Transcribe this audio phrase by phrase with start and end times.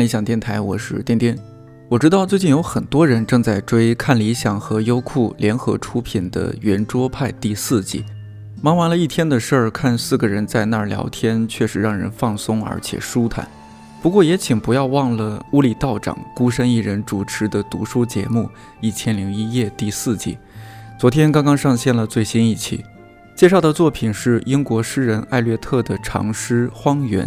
[0.00, 1.38] 理想电台，我是颠颠。
[1.90, 8.04] 我知道最近有很多人正在追看理想和优酷联合出品的《圆桌派》第四季。
[8.62, 13.46] 忙完了一天的事儿，看四个人在那儿聊天，确实让人放松而且舒坦。
[14.00, 18.44] 不过也请不要忘了屋里道长孤身一人主持的读书节目
[18.80, 20.38] 《一千零一夜》第四季，
[20.98, 22.82] 昨天刚刚上线了最新一期。
[23.36, 27.26] 介绍的作品是英国诗人艾略特的长诗《荒原》，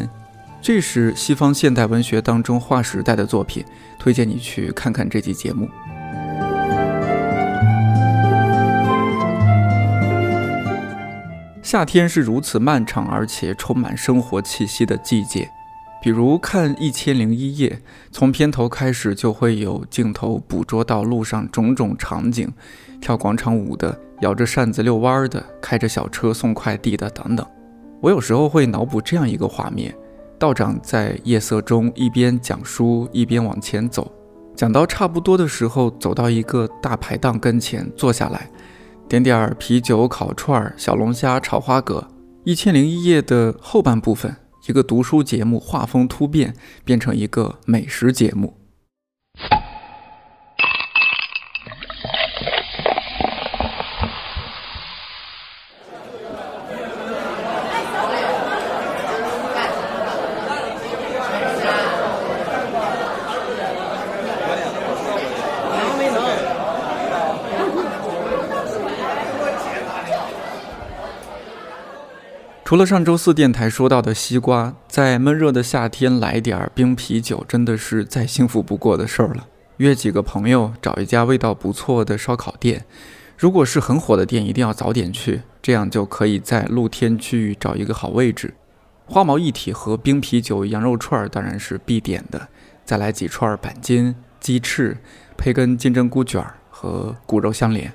[0.63, 3.65] 这是西方现代文学当中划时代的作品，
[3.99, 5.67] 推荐你去看看这期节目。
[11.61, 15.49] 夏天是如此漫长而且充满生活气息的季节，
[16.01, 17.69] 比如看《一千零一夜》，
[18.09, 22.49] 从片头开始就会有镜头捕捉到路上种种场景，
[23.01, 23.99] 跳广场舞的。
[24.21, 27.45] 摇着扇子遛弯的，开着小车送快递的，等等。
[27.99, 29.93] 我有时候会脑补这样一个画面：
[30.43, 34.11] 道长在夜色中一边讲书，一边往前走，
[34.53, 38.51] 讲到差不多的时候，走到一个大排档跟前坐下来，
[39.07, 42.05] 点点儿啤酒、烤串、小龙虾、炒花蛤。
[42.43, 44.35] 一千零一夜的后半部分，
[44.67, 48.53] 一个读书节目画风突变，变成一个美食节目。
[72.73, 79.45] 除了上周四电台说到的西瓜，在闷热的夏天来点儿冰啤酒，真的是再幸福不过的事儿了。
[79.77, 82.83] 约几个朋友，找一家味道不错的烧烤店，
[83.37, 88.55] 如果是很火的店，一定要早点去，这样就可以在露天区域找一个好位置。
[89.05, 92.47] 花毛一体和冰啤酒、羊肉串当然是必点的，
[92.83, 94.97] 再来几串板筋、鸡翅，
[95.37, 97.93] 配根金针菇卷儿和骨肉相连。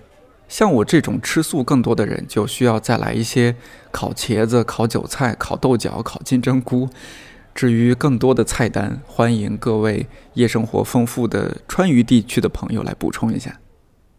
[0.48, 3.54] 像我这种吃素更多的人，就需要再来一些
[3.92, 6.88] 烤茄子、烤韭菜、烤豆角、烤金针菇。
[7.54, 13.58] 至于更多的菜单，欢迎各位夜生活丰富的川渝地区的朋友来补充一下。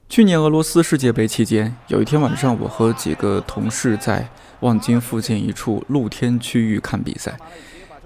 [0.07, 4.27] 去年俄罗斯世界杯期间，有一天晚上，我和几个同事在
[4.59, 7.37] 望京附近一处露天区域看比赛。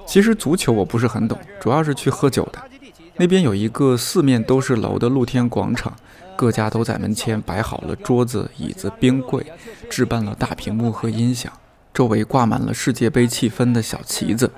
[0.06, 2.60] 其实足球我不是很懂，主要是去喝酒的。
[3.18, 5.96] 那边有一个四面都是楼的露天广场。
[6.36, 9.46] 各家都在门前摆好了桌子、椅子、冰柜，
[9.90, 11.52] 置办了大屏幕和音响，
[11.94, 14.52] 周围挂满了世界杯气氛的小旗子，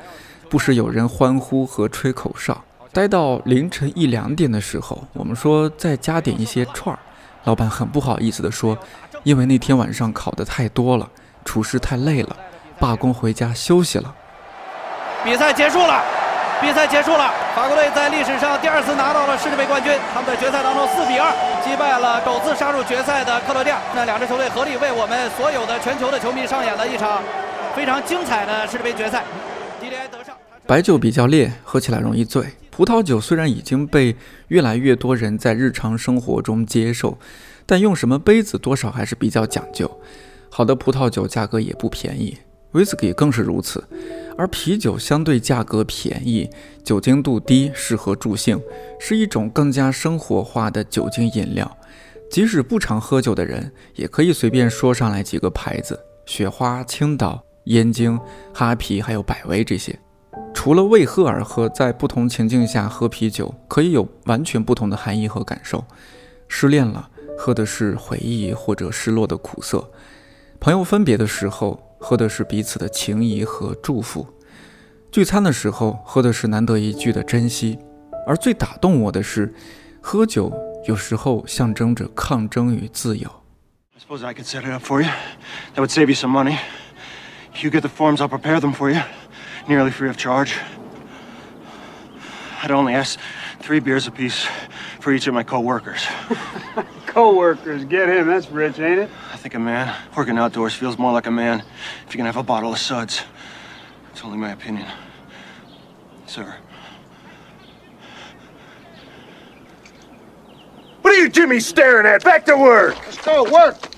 [0.50, 2.64] 不时有人欢呼和吹口哨。
[2.94, 7.00] 待到凌晨一两点的时候，我们说再加点一些串儿，
[7.44, 8.78] 老板很不好意思地说，
[9.24, 11.09] 因为那天晚上烤的太多了，
[11.44, 12.35] 厨师太累了，
[12.80, 14.16] 罢工回家休息了。
[15.25, 16.25] 比赛结束了。
[16.62, 19.92] 比赛结束了，法国队在历史上第二次拿到了世界杯冠军。
[20.14, 21.30] 他们在决赛当中四比二
[21.64, 23.80] 击败了首次杀入决赛的克罗地亚。
[23.94, 27.22] 那两支球队合力为我们所有的全球的球迷上演了一场
[27.76, 29.24] 非常精彩的世界杯决赛。
[29.80, 30.36] 迪迪埃得上。
[30.66, 32.44] 白酒比较烈，喝起来容易醉。
[32.72, 34.16] 葡萄酒虽然已经被
[34.48, 37.18] 越来越多人在日常生活中接受，
[37.66, 40.00] 但用什么杯子多少还是比较讲究。
[40.50, 42.38] 好的葡萄酒价格也不便宜。
[42.72, 43.88] 威士忌更是如此，
[44.38, 46.50] 而啤酒相对价格便宜，
[46.84, 48.62] 酒精度低，适合助兴，
[49.00, 51.78] 是一种更加生活化的酒精饮料。
[52.29, 58.19] 即使不常喝酒的人，也可以随便说上来几个牌子：雪花、青岛、燕京、
[58.53, 59.97] 哈啤，还有百威这些。
[60.53, 65.85] 除了为喝而喝，在不同情境下喝啤酒，可以有完全不同的含义和感受。
[66.50, 69.79] 失恋了，喝的是回忆或者失落的苦涩；
[70.59, 71.84] 朋友分别的时候。
[72.05, 74.28] 喝的是彼此的情谊和祝福，
[75.11, 77.79] 聚餐的时候喝的是难得一聚的珍惜，
[78.28, 79.52] 而最打动我的是，
[80.02, 80.53] 喝酒
[80.87, 83.28] 有时候象征着抗争与自由。
[83.96, 85.09] I suppose I could set it up for you.
[85.73, 86.59] That would save you some money.
[87.55, 89.02] If you get the forms, I'll prepare them for you,
[89.67, 90.52] nearly free of charge.
[92.61, 93.17] I'd only ask
[93.66, 94.46] three beers apiece
[95.00, 96.06] for each of my co-workers.
[97.08, 98.28] Co-workers, get him.
[98.28, 99.09] That's rich, ain't it?
[99.34, 101.64] I think a man working outdoors feels more like a man
[102.06, 103.23] if you can have a bottle of suds.
[104.12, 104.85] It's only my opinion.
[106.28, 106.56] Sir.
[111.02, 112.23] What are you Jimmy staring at?
[112.23, 112.96] Back to work!
[113.00, 113.95] Let's go, work!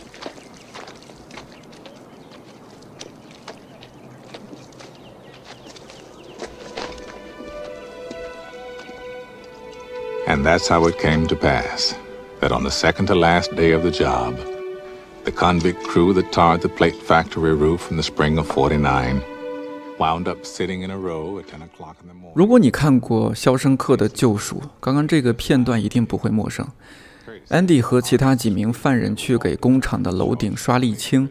[10.46, 11.94] that's how it came to pass
[12.40, 14.34] that on the second to last day of the job,
[15.24, 19.22] the convict crew that tarred the plate factory roof in the spring of 49
[19.98, 22.32] wound up sitting in a row at 10 o'clock in the morning.
[22.34, 26.66] 如果你看过《肖申克的救赎》，刚刚这个片段一定不会陌生。
[27.48, 31.28] 安迪和其他几名犯人去给工厂的楼顶刷沥青，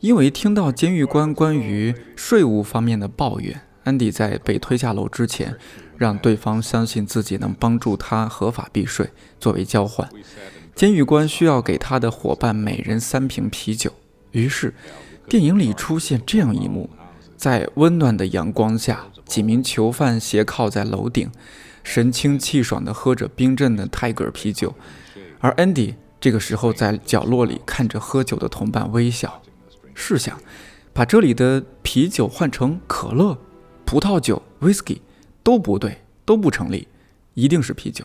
[0.00, 5.55] 因为听到监狱官关于税务方面的抱怨， 安迪在被推下楼之前，
[5.95, 9.09] 让对方相信自己能帮助他合法避税，
[9.39, 10.09] 作为交换，
[10.75, 13.93] 监狱官需要给他的伙伴每人三瓶啤酒。
[14.31, 14.73] 于是，
[15.29, 16.89] 电影里出现这样一幕：
[17.37, 21.31] 在温暖的阳光下，几名囚犯斜靠在楼顶，
[21.83, 24.73] 神清气爽地喝着冰镇的泰戈尔啤酒。
[25.39, 29.41] 而 Andy 这个时候在角落里看着喝酒的同伴微笑。
[29.93, 30.37] 试想，
[30.91, 33.37] 把这里的啤酒换成可乐、
[33.85, 34.97] 葡萄酒、whisky
[35.43, 36.87] 都不对，都不成立，
[37.35, 38.03] 一定是啤酒。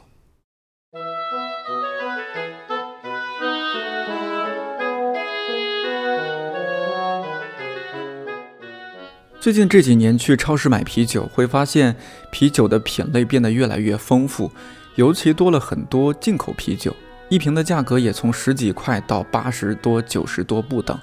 [9.41, 11.97] 最近这几年去超市买啤酒，会发现
[12.31, 14.53] 啤酒的品类变得越来越丰富，
[14.97, 16.95] 尤其多了很多进口啤酒。
[17.31, 20.99] 一瓶的价格也从十几块到八十多、九十多不等，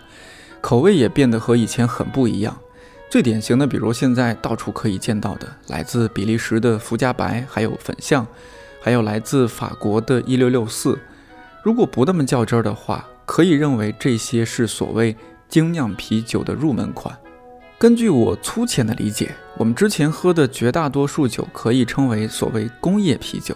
[0.61, 2.55] 口味也变得和以前很不一样。
[3.09, 8.27] 最典型的，比如现在到处可以见到的，来自比利时的福加白，还有粉象，
[8.81, 10.99] 还有来自法国的一六六四。
[11.63, 15.15] 如果不那么较真儿的话，可以认为这些是所谓
[15.47, 17.17] 精酿啤酒的入门款。
[17.79, 23.55] 根据我粗浅的理解，我们之前喝的绝大多数酒可以称为所谓工业啤酒。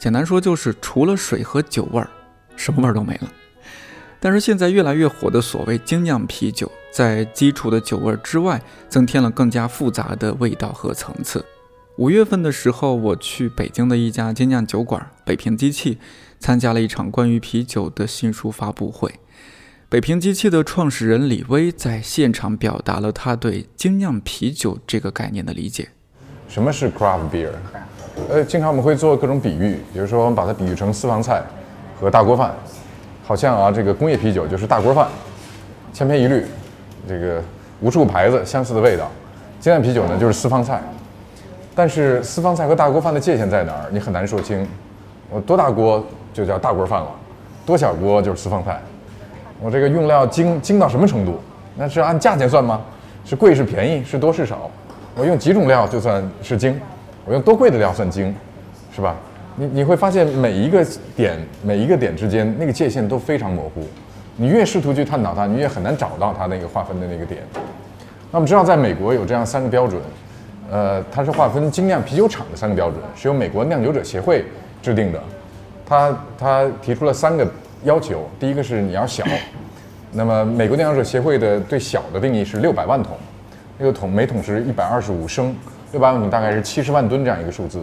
[0.00, 2.10] 简单说就是除了水和酒味儿，
[2.56, 3.30] 什么味儿都没了。
[4.18, 11.44] 但是现在越来越火的所谓精酿啤酒，在基础的酒味之外，增添了更加复杂的味道和层次。
[11.96, 15.98] 五月份的时候，我去北京的一家精酿酒馆——北平机器，
[16.38, 19.14] 参加了一场关于啤酒的新书发布会。
[19.88, 25.88] 北平机器的创始人李威在现场表达了他对精酿啤酒这个概念的理解。
[26.48, 27.50] 什么是 craft beer？
[28.28, 31.42] 呃，经常我们会做各种比喻，比如说我们把它比喻成私房菜
[32.00, 32.54] 和大锅饭，
[33.24, 35.08] 好像啊，这个工业啤酒就是大锅饭，
[35.92, 36.44] 千篇一律，
[37.08, 37.42] 这个
[37.80, 39.10] 无数牌子相似的味道。
[39.58, 40.80] 精酿啤酒呢就是私房菜，
[41.74, 43.86] 但是私房菜和大锅饭的界限在哪儿？
[43.90, 44.66] 你很难说清。
[45.28, 47.08] 我多大锅就叫大锅饭了，
[47.66, 48.80] 多小锅就是私房菜。
[49.60, 51.38] 我这个用料精精到什么程度？
[51.76, 52.80] 那是按价钱算吗？
[53.24, 54.02] 是贵是便宜？
[54.02, 54.70] 是多是少？
[55.14, 56.80] 我用几种料就算是精？
[57.26, 58.34] 我用多贵的料算精，
[58.94, 59.14] 是吧？
[59.56, 63.86] 你你会发现每一个点每一个点之间那个界限都非常模糊，
[64.40, 67.42] 你越试图去探讨它，你越很难找到它那个划分的那个点。
[68.30, 70.00] 那我们知道，在美国有这样三个标准，
[70.70, 74.42] 呃，它是划分精酿啤酒厂的三个标准，是由美国酿酒者协会
[74.80, 75.20] 制定的。
[75.86, 77.46] 他他提出了三个
[77.84, 79.22] 要求，第一个是你要小，
[80.12, 83.18] 那么美国酿酒者协会的对小的定义是六百万桶，
[83.76, 85.54] 那个桶每桶是一百二十五升。
[85.92, 87.78] 六百万桶大概是七十万吨这样一个数字，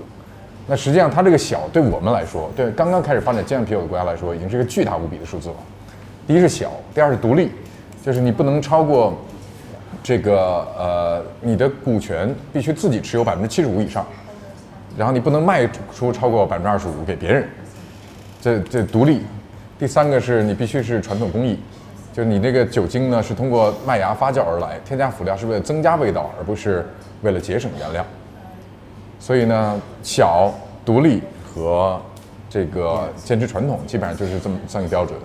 [0.65, 5.55] 那实际上它这个小对我们来说，对刚刚开始发展精酿啤酒的国家来说，已经是一个巨大无比的数字了。
[6.27, 7.51] 第一是小，第二是独立，
[8.03, 9.17] 就是你不能超过
[10.03, 14.05] 这个呃你的股权必须自己持有百分之七十五以上，
[14.97, 15.65] 然后你不能卖
[15.95, 17.47] 出超过百分之二十五给别人，
[18.41, 19.21] 这这独立。
[19.79, 21.57] 第三个是你必须是传统工艺，
[22.13, 26.85] 就是你那个酒精呢是通过麦芽发酵而来，添加辅料是为了增加味道，而不是。
[27.23, 28.05] 为了节省原料，
[29.19, 30.53] 所以呢，小、
[30.85, 31.99] 独立和
[32.47, 35.17] 这个坚持传统，基本上就是这么三个标准。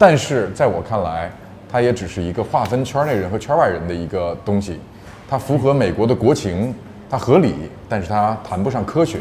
[0.00, 1.30] 但是在我看来，
[1.70, 4.80] 它也只是一个划分圈内人和圈外人的一个东西。
[5.28, 6.74] 它符合美国的国情，
[7.10, 7.54] 它合理，
[7.86, 9.18] 但是它谈不上科学。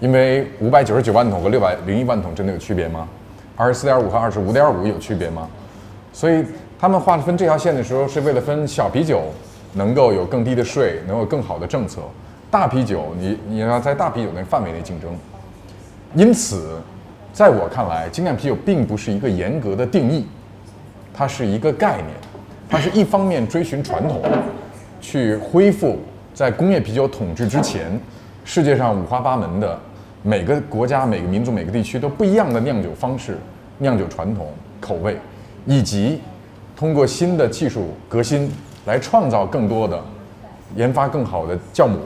[0.00, 3.06] 因为五百九十九万桶和六百零一万桶真的有区别吗？
[3.56, 5.46] 二十四点五和二十五点五有区别吗？
[6.14, 6.42] 所以
[6.78, 9.22] 他们划分这条线的时候，是为了分小啤酒。
[9.76, 12.00] 能够有更低的税，能有更好的政策。
[12.48, 15.10] 大啤酒，你你要在大啤酒那范围内竞争。
[16.14, 16.80] 因此，
[17.34, 20.24] 在我看来，精酿啤酒并不是一个严格的定义，
[21.12, 22.08] 它是一个概念。
[22.70, 24.22] 它是一方面追寻传统，
[25.00, 25.98] 去恢复
[26.32, 28.00] 在工业啤酒统治之前，
[28.44, 29.78] 世界上五花八门的
[30.22, 33.36] 每个国家、每个民族、每个地区都不一样的酿酒方式、
[33.78, 34.46] 酿酒传统、
[34.80, 35.18] 口味，
[35.66, 36.20] 以及
[36.76, 38.48] 通过新的技术革新。
[38.86, 39.98] 来创造更多的，
[40.76, 41.98] 研发更好的酵母，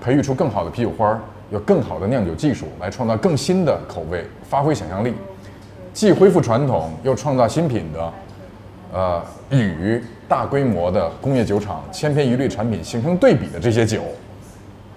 [0.00, 5.12] 培育出更好的啤酒花，有更好的酿酒技术，来创造更新的口味，发挥想象力，
[5.92, 8.12] 既恢复传统又创造新品的，
[8.92, 14.02] 呃，与大规模的工业酒厂千篇一律产品形成对比的这些酒，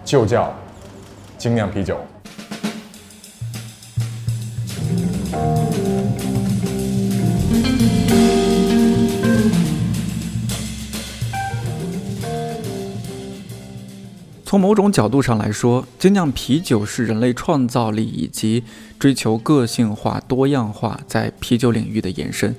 [0.06, 0.54] 就叫
[1.38, 1.98] 精酿啤酒。
[14.54, 18.64] 从某种角度上来说，精酿啤酒是人类创造力以及
[19.00, 22.56] 追求个性化、多样化在啤酒领域的延伸。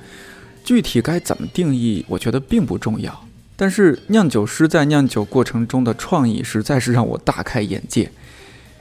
[0.64, 3.24] 具体该怎么定义，我觉得并不重要。
[3.54, 8.10] 但是酿酒师在酿酒过程中的创意实在是让我大开眼界。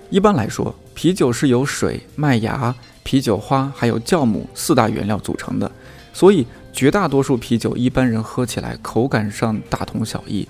[0.10, 5.72] 一般来说，啤酒是由水、麦芽、啤酒花还有酵母四大原料组成的，
[6.14, 10.48] 所以绝大多数啤酒一般人喝起来口感上大同小异。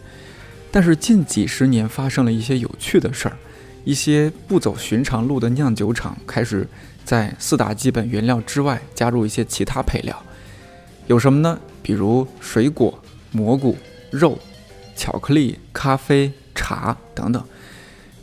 [0.74, 3.38] 但是近几十年发生了一些有趣的事儿，
[3.84, 6.68] 一些不走寻常路的酿酒厂开始
[7.06, 10.20] 在四大基本原料之外加入一些其他配料，
[11.06, 11.60] 有什么呢？
[11.84, 12.98] 比如水果、
[13.32, 13.77] 蘑菇、
[14.10, 14.39] 肉、
[14.96, 17.44] 巧克力、咖啡、茶等等。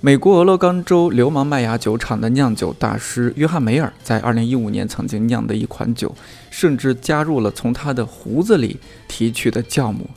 [0.00, 6.12] 美国俄勒冈州流氓麦芽酒厂的酿酒大师约翰梅尔在2015年曾经酿的一款酒，
[6.50, 10.10] 甚至加入了从他的胡子里提取的酵母。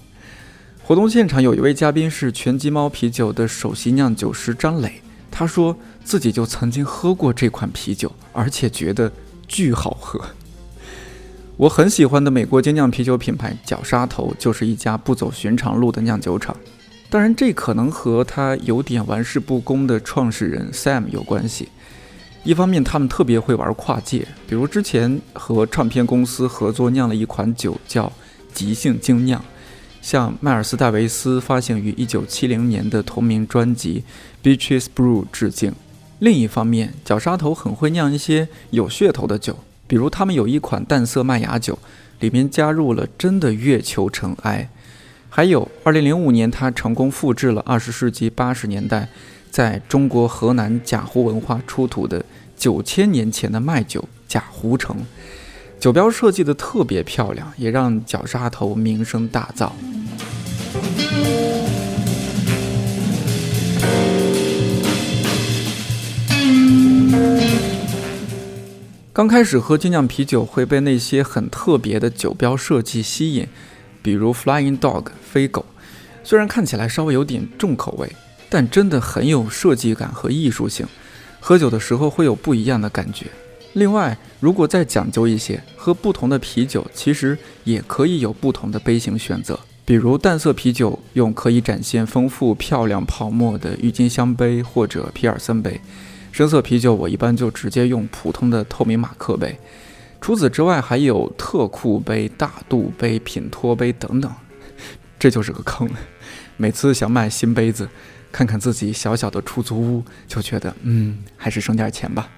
[0.86, 5.74] 活动现场有一位嘉宾是拳击猫啤酒的首席酿酒师张磊，他说
[6.04, 9.10] 自己就曾经喝过这款啤酒，而且觉得
[9.48, 10.20] 巨好喝。
[11.56, 16.54] 我很喜欢的美国精酿啤酒品牌绞杀头就是一家不走寻常路的酿酒厂，
[17.10, 21.70] 当然这可能和他有点玩世不恭的创始人 Sam 有关系。
[22.44, 28.12] 一方面他们特别会玩跨界，比如之前和唱片公司合作酿了一款酒叫
[28.54, 29.42] 即兴精酿。
[30.04, 34.04] 向迈尔斯·戴维斯发行于1970年的同名专辑
[34.46, 35.74] 《Beaches Brew》致敬。
[36.20, 39.58] 另一方面，绞杀头很会酿一些有噱头的酒，
[39.88, 41.80] 比如他们有一款淡色麦芽酒，
[42.20, 44.70] 里面加入了真的月球尘埃。
[45.30, 49.08] 还有，2005年他成功复制了20世纪80年代
[49.50, 52.26] 在中国河南贾湖文化出土的
[52.60, 54.98] 9000年前的麦酒贾湖城。
[55.84, 59.70] 酒标设计的特别漂亮，也让绞杀头名声大噪。
[69.12, 73.46] 刚开始喝精酿啤酒会被那些很特别的酒标设计吸引，
[74.02, 75.66] 比如 Flying Dog 飞狗，
[76.24, 78.10] 虽然看起来稍微有点重口味，
[78.50, 80.88] 但真的很有设计感和艺术性，
[81.42, 83.26] 喝酒的时候会有不一样的感觉。
[83.74, 89.60] 另外，如果再讲究一些，喝不同的啤酒其实也可以有不同的杯型选择。
[89.84, 95.82] 比如淡色啤酒用可以展现丰富漂亮泡沫的郁金香杯或者皮尔森杯，
[96.32, 99.58] 深色啤酒我一般就直接用普通的透明马克杯。
[100.22, 104.32] 除此之外，还有特酷杯、大肚杯、品托杯等等，
[105.20, 105.90] 这就是个坑。
[106.56, 107.90] 每次想买新杯子，
[108.32, 112.30] 看看自己小小的出租屋，就觉得嗯，还是省点钱吧。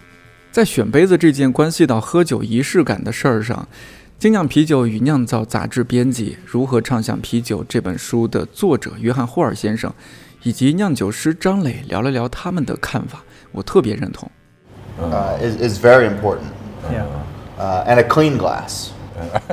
[0.56, 3.68] 在选杯子这件关系到喝酒仪式感的事儿上，
[4.18, 9.92] 《精酿啤酒与酿造》杂志编辑《如何畅想啤酒》这本书的作者约翰霍尔先生，
[10.44, 13.22] 以及酿酒师张磊聊了聊他们的看法，
[13.52, 14.32] 我特别认同。
[14.98, 16.46] Uh, is, is very important.
[16.90, 17.04] Yeah.
[17.60, 18.92] Uh, and a clean glass.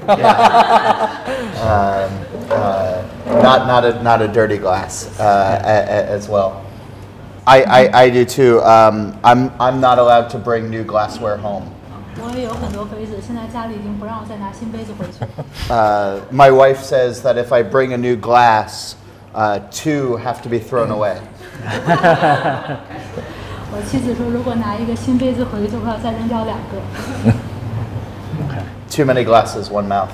[0.06, 1.10] yeah.
[1.64, 2.10] um,
[2.48, 3.02] uh,
[3.42, 6.61] not, not, a, not a dirty glass uh, a, a, as well.
[7.45, 8.61] I, I, I do too.
[8.61, 11.63] Um, I'm, I'm not allowed to bring new glassware home.
[12.19, 15.23] 我也有很多杯子，现在家里已经不让我再拿新杯子回去。
[15.71, 18.95] Uh, my wife says that if I bring a new glass,
[19.33, 21.17] uh, two have to be thrown away.
[23.69, 27.31] 我妻子说，如果拿一个新杯子回去，就会要再扔掉两个。
[28.89, 30.09] Too many glasses, one mouth.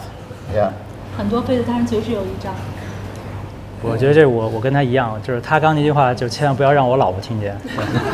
[0.53, 0.71] Yeah.
[1.17, 2.53] 很多杯子，但是嘴只有一张。
[3.82, 7.56] 我觉得这我我跟他一样，就是他刚那句话，就千万不要让我老婆听见。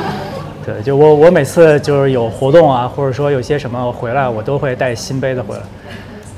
[0.65, 5.63] 对，就我我每次就是有活动啊，或者说有些什么回来，我都会带新杯子回来。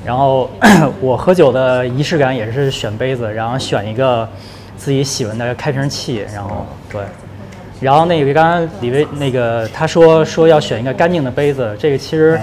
[0.05, 0.51] 然后
[1.01, 4.29] 我喝酒的仪式感也是选杯子，然后选一个
[4.77, 7.01] 自己喜欢的开瓶器，然后对。
[7.79, 12.41] 然后那个刚刚李威那个他说说要选一个干净的杯子，这个其实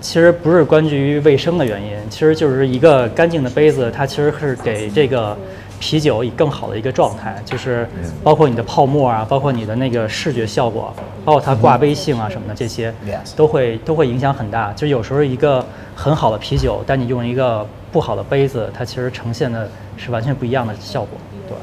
[0.00, 5.36] 其实不是关于卫生的原因，其实就是一个干净的杯子，它其实是给这个
[5.82, 7.88] 啤酒以更好的一个状态，就是
[8.22, 12.94] 包括你的泡沫啊，包括你的那个视觉效果，包括它挂杯性啊什么的，这些
[13.34, 14.72] 都会都会影响很大。
[14.74, 21.56] 就有时候一个很好的啤酒，但你用一个不好的杯子，它其实呈现的是完全不一样的效果，对。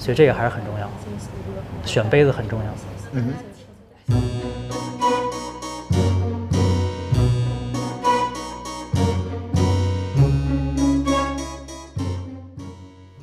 [0.00, 0.90] 所以这个还是很重要，
[1.84, 2.64] 选杯子很重要。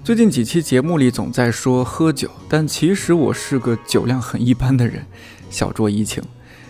[0.06, 5.04] 最近几期节目里总在说喝酒，但其实我是个酒量很一般的人，
[5.50, 6.22] 小酌怡情。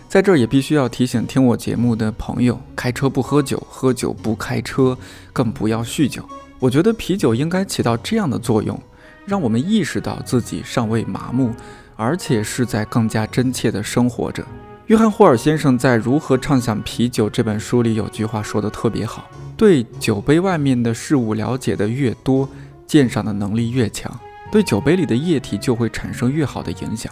[0.07, 4.97] 在这儿也必须要提醒听我节目的朋友：开车不喝酒，喝酒不开车，
[5.33, 6.23] 更不要酗酒。
[6.59, 8.81] 我觉得啤酒应该起到这样的作用，
[9.25, 11.51] 让我们意识到自己尚未麻木，
[11.97, 14.45] 而且是在更加真切地生活着。
[14.85, 22.47] 约翰霍尔先生在《如何畅想啤酒》这本书里有句话说得特别好：对酒杯外面的事物了解的越多，
[22.85, 24.11] 鉴赏的能力越强，
[24.51, 27.11] 对酒杯里的液体就会产生越好的影响。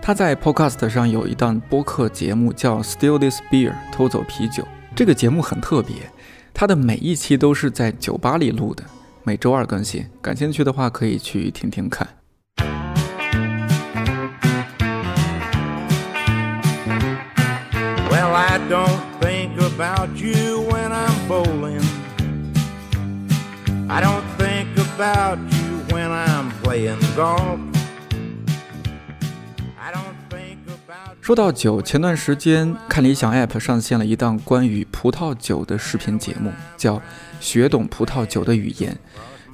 [0.00, 4.66] 他在 Podcast 上有一档播客节目叫《Steal This Beer》，偷走啤酒。
[4.94, 5.94] 这个节目很特别，
[6.52, 8.84] 他的每一期都是在酒吧里录的，
[9.22, 10.04] 每周二更新。
[10.20, 12.08] 感兴趣的话可以去听听看。
[18.34, 21.82] I don't think about you when I'm bowling.
[23.88, 24.61] I don't think
[25.02, 27.58] about you when I'm playing golf.
[31.20, 36.96] 说到酒，前段时间看理想 App 上线了一档关于葡萄酒的视频节目，叫
[37.40, 38.96] 《学懂葡萄酒的语言》，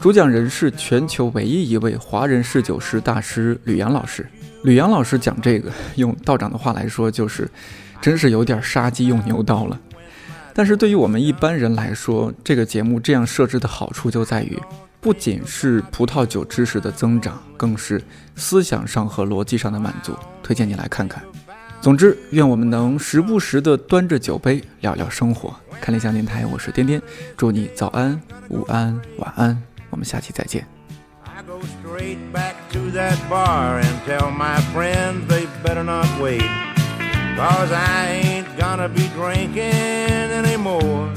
[0.02, 4.28] 主讲人是全球唯一一位华人侍酒师大师吕阳老师。
[4.64, 7.48] 吕阳老师讲这个，用道长的话来说，就是
[8.02, 9.80] 真是有点杀鸡用牛刀了。
[10.52, 14.58] 但是对于我们一般人来说，这个节目这样设置的好处就在于，
[15.00, 18.02] 不仅是葡萄酒知识的增长，更是
[18.34, 20.16] 思想上和逻辑上的满足。
[20.42, 21.22] 推荐你来看看。
[21.80, 25.54] 总之，愿我们能时不时的端着酒杯聊聊生活。
[25.80, 27.00] 看理想电台，我是颠颠，
[27.36, 30.66] 祝你早安、午安、晚安，我们下期再见。
[37.38, 41.08] Cause I ain't gonna be drinking anymore.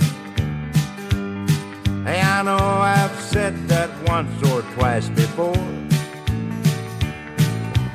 [2.05, 5.65] I know I've said that once or twice before.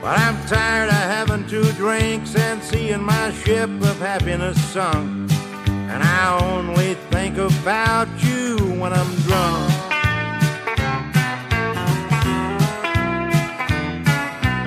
[0.00, 5.30] But I'm tired of having two drinks and seeing my ship of happiness sunk.
[5.92, 9.72] And I only think about you when I'm drunk.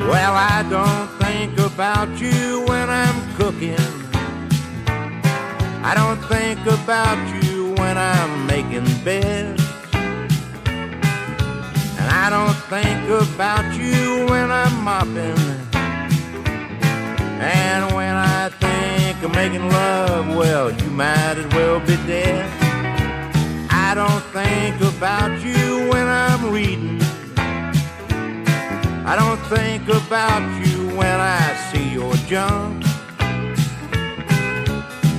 [0.08, 3.88] Well, I don't think about you when I'm cooking.
[5.84, 9.59] I don't think about you when I'm making beds.
[12.22, 15.40] I don't think about you when I'm mopping.
[17.40, 22.46] And when I think of making love, well, you might as well be dead.
[23.72, 27.00] I don't think about you when I'm reading.
[29.08, 32.84] I don't think about you when I see your junk.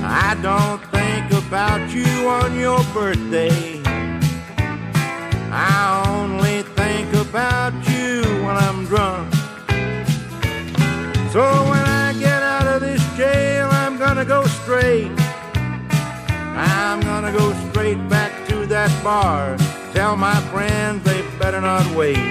[0.03, 3.81] I don't think about you on your birthday.
[5.53, 9.33] I only think about you when I'm drunk.
[11.33, 15.11] So when I get out of this jail, I'm gonna go straight.
[16.83, 19.57] I'm gonna go straight back to that bar.
[19.93, 22.25] Tell my friends they better not wait.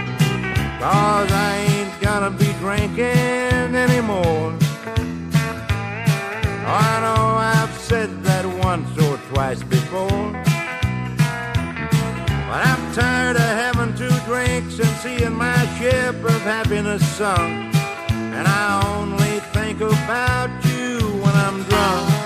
[0.83, 4.53] Cause I ain't gonna be drinking anymore.
[6.87, 7.19] I know
[15.80, 17.74] ship of happiness sunk.
[18.36, 22.19] And I only think about you when I'm drunk.